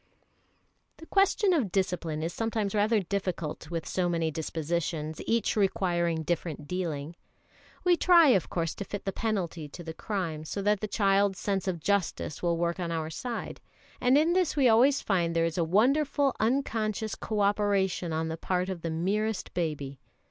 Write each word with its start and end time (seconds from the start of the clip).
The 0.97 1.05
question 1.05 1.53
of 1.53 1.71
discipline 1.71 2.23
is 2.23 2.33
sometimes 2.33 2.73
rather 2.73 3.01
difficult 3.01 3.69
with 3.69 3.87
so 3.87 4.09
many 4.09 4.31
dispositions, 4.31 5.21
each 5.27 5.55
requiring 5.55 6.23
different 6.23 6.67
dealing. 6.67 7.15
We 7.83 7.95
try, 7.97 8.29
of 8.29 8.49
course, 8.49 8.73
to 8.73 8.83
fit 8.83 9.05
the 9.05 9.11
penalty 9.11 9.69
to 9.69 9.83
the 9.83 9.93
crime, 9.93 10.43
so 10.43 10.59
that 10.63 10.79
the 10.81 10.87
child's 10.87 11.37
sense 11.37 11.67
of 11.67 11.79
justice 11.79 12.41
will 12.41 12.57
work 12.57 12.79
on 12.79 12.91
our 12.91 13.11
side; 13.11 13.61
and 14.01 14.17
in 14.17 14.33
this 14.33 14.55
we 14.55 14.67
always 14.67 15.01
find 15.03 15.35
there 15.35 15.45
is 15.45 15.59
a 15.59 15.63
wonderful 15.63 16.35
unconscious 16.39 17.13
co 17.13 17.41
operation 17.41 18.11
on 18.11 18.27
the 18.27 18.37
part 18.37 18.69
of 18.69 18.81
the 18.81 18.89
merest 18.89 19.53
baby. 19.53 19.99